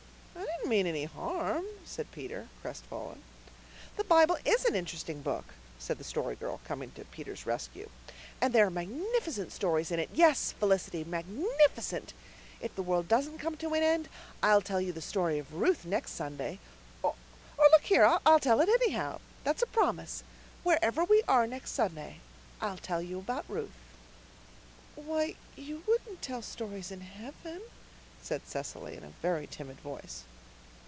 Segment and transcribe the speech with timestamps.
[0.33, 3.23] "I didn't mean any harm," said Peter, crestfallen.
[3.97, 7.89] "The Bible IS an interesting book," said the Story Girl, coming to Peter's rescue.
[8.39, 12.13] "And there are magnificent stories in it yes, Felicity, MAGNIFICENT.
[12.61, 14.07] If the world doesn't come to an end
[14.41, 16.59] I'll tell you the story of Ruth next Sunday
[17.03, 17.15] or
[17.57, 18.17] look here!
[18.25, 19.19] I'll tell it anyhow.
[19.43, 20.23] That's a promise.
[20.63, 22.19] Wherever we are next Sunday
[22.61, 23.71] I'll tell you about Ruth."
[24.95, 27.61] "Why, you wouldn't tell stories in heaven,"
[28.21, 30.23] said Cecily, in a very timid voice.